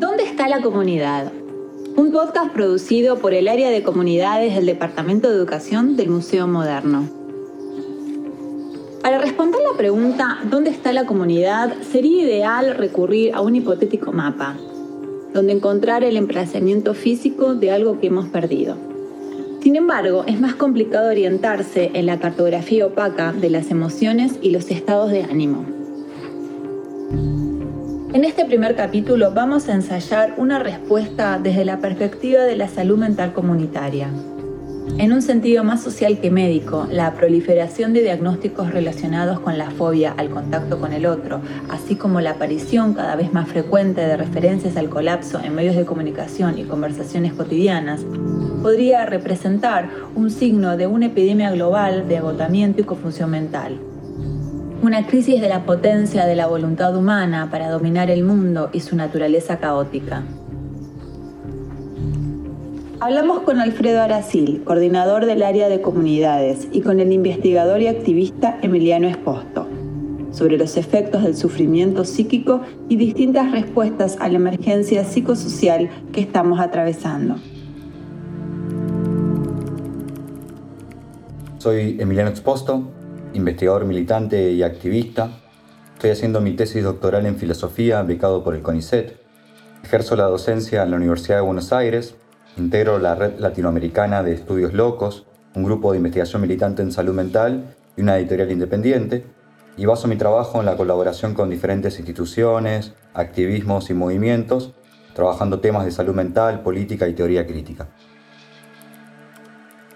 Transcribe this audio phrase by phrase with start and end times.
[0.00, 1.30] ¿Dónde está la comunidad?
[1.94, 7.06] Un podcast producido por el área de comunidades del Departamento de Educación del Museo Moderno.
[9.02, 11.74] Para responder la pregunta ¿dónde está la comunidad?
[11.82, 14.56] sería ideal recurrir a un hipotético mapa,
[15.34, 18.78] donde encontrar el emplazamiento físico de algo que hemos perdido.
[19.62, 24.70] Sin embargo, es más complicado orientarse en la cartografía opaca de las emociones y los
[24.70, 25.66] estados de ánimo.
[28.12, 32.98] En este primer capítulo vamos a ensayar una respuesta desde la perspectiva de la salud
[32.98, 34.08] mental comunitaria.
[34.98, 40.12] En un sentido más social que médico, la proliferación de diagnósticos relacionados con la fobia
[40.16, 44.76] al contacto con el otro, así como la aparición cada vez más frecuente de referencias
[44.76, 48.04] al colapso en medios de comunicación y conversaciones cotidianas,
[48.60, 53.78] podría representar un signo de una epidemia global de agotamiento y confusión mental
[54.82, 58.96] una crisis de la potencia de la voluntad humana para dominar el mundo y su
[58.96, 60.22] naturaleza caótica.
[62.98, 68.58] Hablamos con Alfredo Aracil, coordinador del área de comunidades, y con el investigador y activista
[68.62, 69.66] Emiliano Esposto,
[70.30, 76.58] sobre los efectos del sufrimiento psíquico y distintas respuestas a la emergencia psicosocial que estamos
[76.58, 77.36] atravesando.
[81.58, 82.84] Soy Emiliano Exposto,
[83.34, 85.30] investigador militante y activista.
[85.94, 89.20] Estoy haciendo mi tesis doctoral en filosofía, becado por el CONICET.
[89.84, 92.14] Ejerzo la docencia en la Universidad de Buenos Aires.
[92.56, 97.76] Integro la Red Latinoamericana de Estudios Locos, un grupo de investigación militante en salud mental
[97.96, 99.24] y una editorial independiente.
[99.76, 104.74] Y baso mi trabajo en la colaboración con diferentes instituciones, activismos y movimientos,
[105.14, 107.88] trabajando temas de salud mental, política y teoría crítica.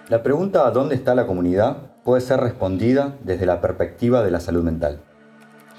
[0.08, 1.93] La pregunta ¿dónde está la comunidad?
[2.04, 5.00] Puede ser respondida desde la perspectiva de la salud mental.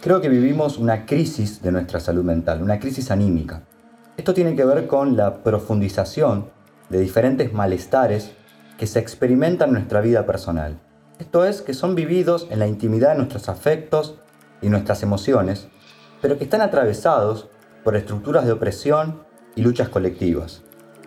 [0.02, 3.64] Creo que vivimos una crisis de nuestra salud mental, una crisis anímica.
[4.18, 6.50] Esto tiene que ver con la profundización
[6.90, 8.32] de diferentes malestares
[8.78, 10.80] que se experimentan en nuestra vida personal.
[11.20, 14.16] Esto es, que son vividos en la intimidad de nuestros afectos
[14.62, 15.68] y nuestras emociones,
[16.22, 17.50] pero que están atravesados
[17.84, 19.24] por estructuras de opresión
[19.56, 20.64] y luchas colectivas.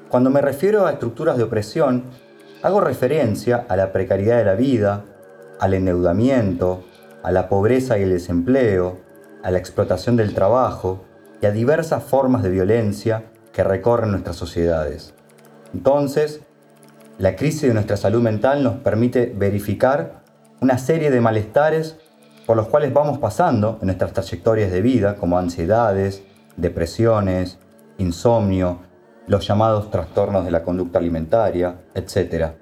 [0.08, 2.04] Cuando me refiero a estructuras de opresión,
[2.60, 5.04] Hago referencia a la precariedad de la vida,
[5.60, 6.82] al endeudamiento,
[7.22, 8.98] a la pobreza y el desempleo,
[9.44, 11.04] a la explotación del trabajo
[11.40, 15.14] y a diversas formas de violencia que recorren nuestras sociedades.
[15.72, 16.40] Entonces,
[17.18, 20.22] la crisis de nuestra salud mental nos permite verificar
[20.60, 21.96] una serie de malestares
[22.44, 26.24] por los cuales vamos pasando en nuestras trayectorias de vida, como ansiedades,
[26.56, 27.58] depresiones,
[27.98, 28.80] insomnio,
[29.28, 32.52] los llamados trastornos de la conducta alimentaria, etc.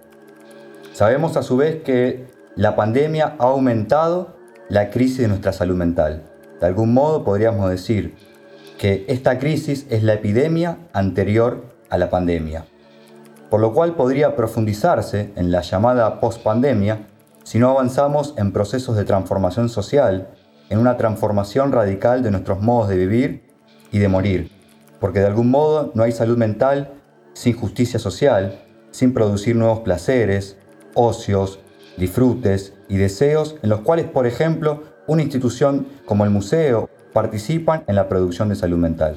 [0.92, 4.36] Sabemos a su vez que la pandemia ha aumentado
[4.68, 6.24] la crisis de nuestra salud mental.
[6.60, 8.16] De algún modo podríamos decir
[8.78, 12.64] que esta crisis es la epidemia anterior a la pandemia,
[13.48, 17.06] por lo cual podría profundizarse en la llamada pospandemia
[17.44, 20.30] si no avanzamos en procesos de transformación social,
[20.68, 23.44] en una transformación radical de nuestros modos de vivir
[23.92, 24.50] y de morir,
[25.00, 26.92] porque de algún modo no hay salud mental
[27.32, 30.56] sin justicia social, sin producir nuevos placeres,
[30.94, 31.60] ocios,
[31.96, 37.94] disfrutes y deseos en los cuales, por ejemplo, una institución como el museo participan en
[37.94, 39.16] la producción de salud mental.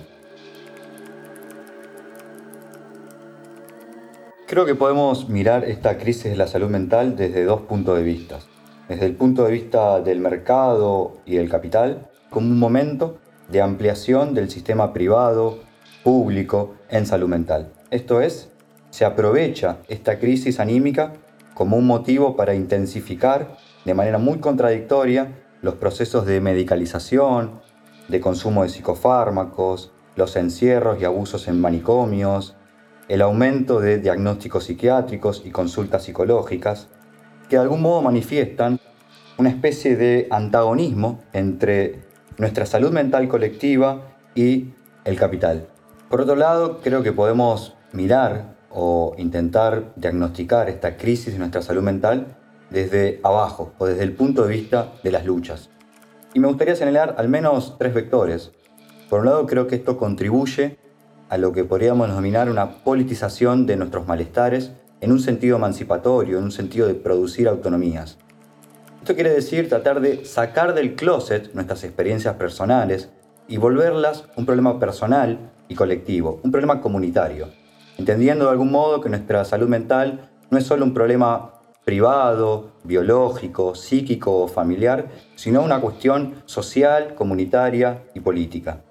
[4.47, 8.39] Creo que podemos mirar esta crisis de la salud mental desde dos puntos de vista.
[8.87, 13.19] Desde el punto de vista del mercado y del capital, como un momento
[13.49, 15.59] de ampliación del sistema privado,
[16.03, 17.71] público en salud mental.
[17.91, 18.49] Esto es,
[18.89, 21.13] se aprovecha esta crisis anímica
[21.53, 27.61] como un motivo para intensificar de manera muy contradictoria los procesos de medicalización,
[28.07, 32.55] de consumo de psicofármacos, los encierros y abusos en manicomios,
[33.07, 36.87] el aumento de diagnósticos psiquiátricos y consultas psicológicas,
[37.49, 38.79] que de algún modo manifiestan
[39.37, 42.01] una especie de antagonismo entre
[42.37, 44.73] nuestra salud mental colectiva y
[45.05, 45.67] el capital.
[46.09, 51.83] Por otro lado, creo que podemos mirar o intentar diagnosticar esta crisis de nuestra salud
[51.83, 52.35] mental
[52.71, 55.69] desde abajo o desde el punto de vista de las luchas.
[56.33, 58.51] Y me gustaría señalar al menos tres vectores.
[59.07, 60.79] Por un lado, creo que esto contribuye
[61.29, 64.71] a lo que podríamos denominar una politización de nuestros malestares
[65.01, 68.17] en un sentido emancipatorio, en un sentido de producir autonomías.
[68.99, 73.09] Esto quiere decir tratar de sacar del closet nuestras experiencias personales
[73.47, 77.47] y volverlas un problema personal y colectivo, un problema comunitario,
[77.97, 81.53] entendiendo de algún modo que nuestra salud mental no es solo un problema
[81.85, 88.81] privado, biológico, psíquico o familiar, sino una cuestión social, comunitaria y política.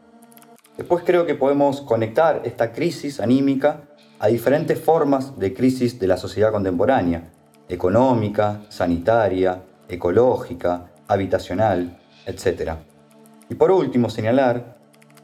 [0.76, 3.82] Después creo que podemos conectar esta crisis anímica
[4.20, 7.30] a diferentes formas de crisis de la sociedad contemporánea,
[7.68, 12.72] económica, sanitaria, ecológica, habitacional, etc.
[13.48, 14.77] Y por último, señalar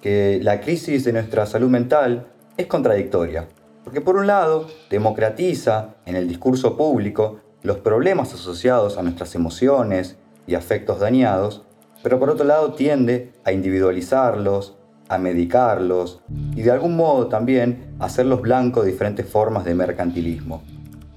[0.04, 2.26] que la crisis de nuestra salud mental
[2.58, 3.48] es contradictoria,
[3.84, 10.18] porque por un lado democratiza en el discurso público los problemas asociados a nuestras emociones
[10.46, 11.64] y afectos dañados,
[12.02, 14.76] pero por otro lado tiende a individualizarlos,
[15.08, 16.20] a medicarlos
[16.54, 20.62] y de algún modo también a hacerlos blancos de diferentes formas de mercantilismo.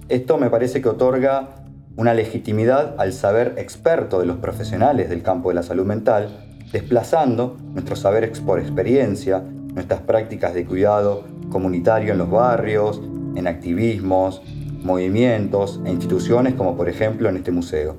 [0.08, 1.66] Esto me parece que otorga
[1.98, 7.58] una legitimidad al saber experto de los profesionales del campo de la salud mental, desplazando
[7.74, 9.44] nuestros saberes por experiencia,
[9.74, 13.02] nuestras prácticas de cuidado comunitario en los barrios,
[13.36, 14.42] en activismos,
[14.84, 17.96] movimientos e instituciones como por ejemplo en este museo.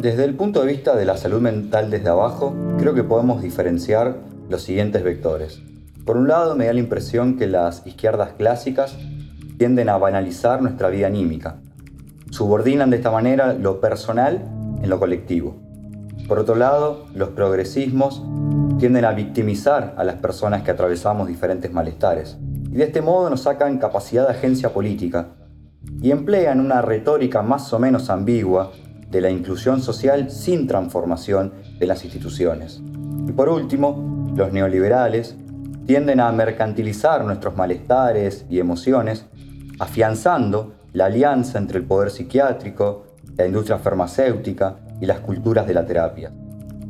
[0.00, 4.18] Desde el punto de vista de la salud mental desde abajo, creo que podemos diferenciar
[4.48, 5.60] los siguientes vectores.
[6.04, 8.96] Por un lado, me da la impresión que las izquierdas clásicas
[9.58, 11.56] tienden a banalizar nuestra vida anímica.
[12.30, 14.40] Subordinan de esta manera lo personal
[14.82, 15.56] en lo colectivo.
[16.26, 18.22] Por otro lado, los progresismos
[18.78, 22.38] tienden a victimizar a las personas que atravesamos diferentes malestares
[22.70, 25.28] y de este modo nos sacan capacidad de agencia política
[26.02, 28.72] y emplean una retórica más o menos ambigua
[29.10, 32.82] de la inclusión social sin transformación de las instituciones.
[33.26, 35.36] Y por último, los neoliberales
[35.86, 39.24] tienden a mercantilizar nuestros malestares y emociones,
[39.78, 43.06] afianzando la alianza entre el poder psiquiátrico,
[43.38, 46.30] la industria farmacéutica y las culturas de la terapia.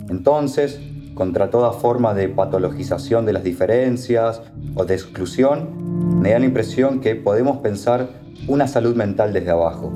[0.09, 0.81] Entonces,
[1.15, 4.41] contra toda forma de patologización de las diferencias
[4.75, 8.09] o de exclusión, me da la impresión que podemos pensar
[8.47, 9.93] una salud mental desde abajo,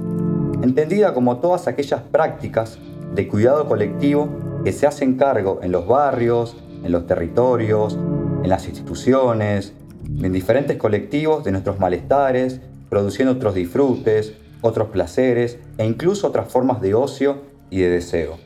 [0.62, 2.78] entendida como todas aquellas prácticas
[3.14, 4.28] de cuidado colectivo
[4.64, 7.98] que se hacen cargo en los barrios, en los territorios,
[8.43, 9.72] en las instituciones,
[10.06, 12.60] en diferentes colectivos de nuestros malestares,
[12.90, 18.38] produciendo otros disfrutes, otros placeres e incluso otras formas de ocio y de deseo.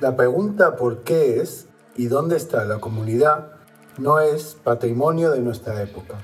[0.00, 3.48] La pregunta por qué es y dónde está la comunidad
[3.98, 6.14] no es patrimonio de nuestra época.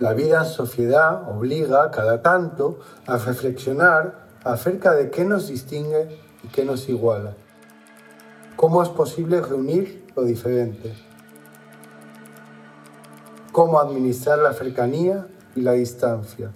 [0.00, 6.48] La vida en sociedad obliga cada tanto a reflexionar acerca de qué nos distingue y
[6.48, 7.36] qué nos iguala.
[8.56, 10.92] ¿Cómo es posible reunir lo diferente?
[13.52, 16.52] ¿Cómo administrar la cercanía y la distancia?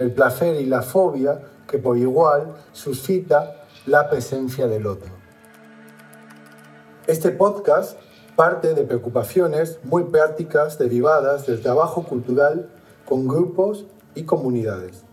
[0.00, 5.12] El placer y la fobia que por igual suscita la presencia del otro.
[7.06, 7.96] Este podcast
[8.34, 12.68] parte de preocupaciones muy prácticas derivadas del trabajo cultural
[13.06, 13.86] con grupos
[14.16, 15.04] y comunidades.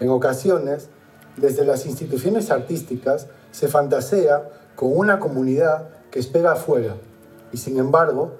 [0.00, 0.90] En ocasiones,
[1.38, 6.96] desde las instituciones artísticas se fantasea con una comunidad que espera afuera
[7.54, 8.32] y sin embargo,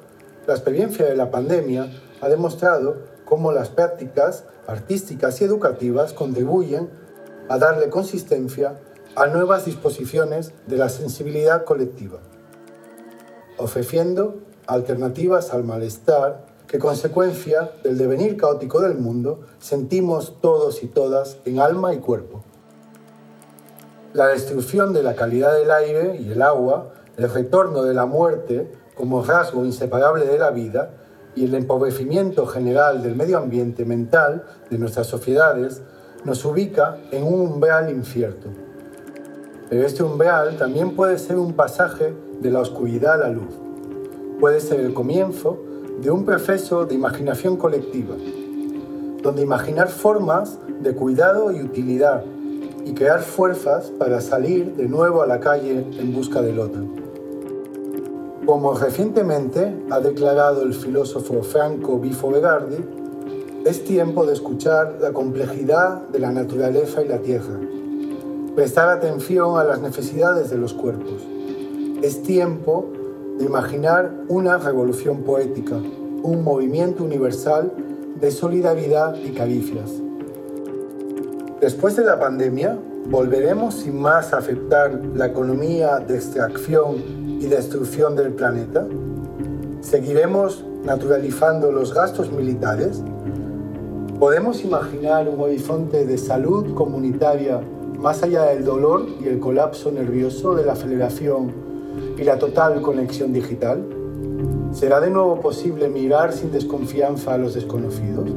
[0.46, 1.90] la experiencia de la pandemia
[2.20, 6.90] ha demostrado cómo las prácticas artísticas y educativas contribuyen
[7.48, 8.78] a darle consistencia
[9.16, 12.18] a nuevas disposiciones de la sensibilidad colectiva
[13.56, 21.36] ofreciendo alternativas al malestar que consecuencia del devenir caótico del mundo sentimos todos y todas
[21.44, 22.42] en alma y cuerpo.
[24.12, 28.72] La destrucción de la calidad del aire y el agua, el retorno de la muerte
[28.94, 30.90] como rasgo inseparable de la vida
[31.34, 35.82] y el empobrecimiento general del medio ambiente mental de nuestras sociedades
[36.24, 38.48] nos ubica en un umbral incierto.
[39.68, 43.54] Pero este umbral también puede ser un pasaje de la oscuridad a la luz.
[44.40, 45.58] Puede ser el comienzo
[46.00, 48.14] de un proceso de imaginación colectiva,
[49.22, 52.24] donde imaginar formas de cuidado y utilidad
[52.84, 57.03] y crear fuerzas para salir de nuevo a la calle en busca del otro.
[58.46, 62.84] Como recientemente ha declarado el filósofo Franco Bifo Begardi,
[63.64, 67.58] es tiempo de escuchar la complejidad de la naturaleza y la tierra,
[68.54, 71.22] prestar atención a las necesidades de los cuerpos
[72.04, 72.92] es tiempo
[73.38, 75.76] de imaginar una revolución poética,
[76.22, 77.72] un movimiento universal
[78.20, 79.90] de solidaridad y caricias.
[81.62, 88.16] Después de la pandemia, ¿volveremos sin más a aceptar la economía de extracción y destrucción
[88.16, 88.86] del planeta?
[89.80, 93.02] ¿Seguiremos naturalizando los gastos militares?
[94.18, 97.60] ¿Podemos imaginar un horizonte de salud comunitaria
[97.98, 101.52] más allá del dolor y el colapso nervioso de la aceleración
[102.18, 103.84] y la total conexión digital?
[104.72, 108.30] ¿Será de nuevo posible mirar sin desconfianza a los desconocidos?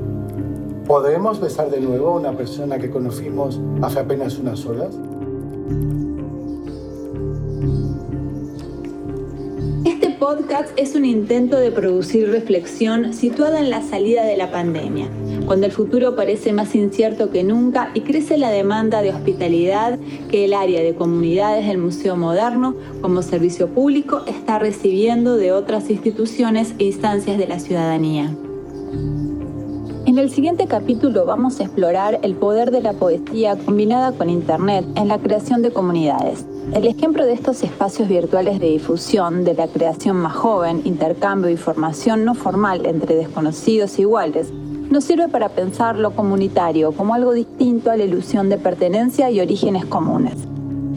[0.86, 4.96] ¿Podremos besar de nuevo a una persona que conocimos hace apenas unas horas?
[10.28, 15.08] Podcast es un intento de producir reflexión situada en la salida de la pandemia,
[15.46, 19.98] cuando el futuro parece más incierto que nunca y crece la demanda de hospitalidad
[20.30, 25.90] que el área de comunidades del Museo Moderno como servicio público está recibiendo de otras
[25.90, 28.36] instituciones e instancias de la ciudadanía.
[30.06, 34.86] En el siguiente capítulo vamos a explorar el poder de la poesía combinada con Internet
[34.98, 36.44] en la creación de comunidades.
[36.74, 41.56] El ejemplo de estos espacios virtuales de difusión, de la creación más joven, intercambio y
[41.56, 47.90] formación no formal entre desconocidos iguales, nos sirve para pensar lo comunitario como algo distinto
[47.90, 50.36] a la ilusión de pertenencia y orígenes comunes,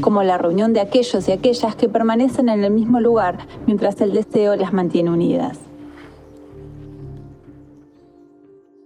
[0.00, 4.12] como la reunión de aquellos y aquellas que permanecen en el mismo lugar mientras el
[4.12, 5.69] deseo las mantiene unidas.